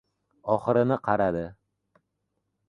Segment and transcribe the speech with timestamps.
[0.53, 1.45] Oxirini qaradi.